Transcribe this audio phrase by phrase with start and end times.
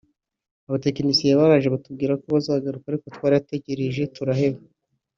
[0.67, 4.59] Abatekinisiye baraje batubwira ko bazagaruka ariko twarategereje turaheba